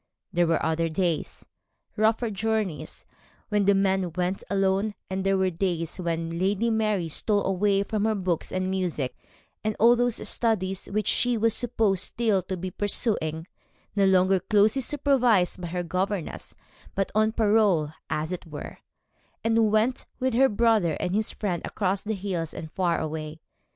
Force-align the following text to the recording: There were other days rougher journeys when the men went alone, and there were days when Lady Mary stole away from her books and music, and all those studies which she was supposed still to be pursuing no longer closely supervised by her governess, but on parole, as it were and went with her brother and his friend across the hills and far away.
There 0.33 0.47
were 0.47 0.65
other 0.65 0.89
days 0.89 1.45
rougher 1.95 2.31
journeys 2.31 3.05
when 3.49 3.65
the 3.65 3.75
men 3.75 4.11
went 4.13 4.43
alone, 4.49 4.95
and 5.11 5.23
there 5.23 5.37
were 5.37 5.51
days 5.51 5.97
when 5.99 6.39
Lady 6.39 6.71
Mary 6.71 7.07
stole 7.07 7.45
away 7.45 7.83
from 7.83 8.05
her 8.05 8.15
books 8.15 8.51
and 8.51 8.67
music, 8.67 9.15
and 9.63 9.75
all 9.77 9.95
those 9.95 10.27
studies 10.27 10.85
which 10.87 11.05
she 11.05 11.37
was 11.37 11.55
supposed 11.55 12.01
still 12.03 12.41
to 12.41 12.57
be 12.57 12.71
pursuing 12.71 13.45
no 13.95 14.05
longer 14.07 14.39
closely 14.39 14.81
supervised 14.81 15.61
by 15.61 15.67
her 15.67 15.83
governess, 15.83 16.55
but 16.95 17.11
on 17.13 17.31
parole, 17.31 17.89
as 18.09 18.31
it 18.31 18.47
were 18.47 18.79
and 19.43 19.69
went 19.71 20.07
with 20.19 20.33
her 20.33 20.49
brother 20.49 20.93
and 20.93 21.13
his 21.13 21.29
friend 21.29 21.61
across 21.63 22.01
the 22.01 22.15
hills 22.15 22.55
and 22.55 22.71
far 22.71 22.97
away. 22.99 23.39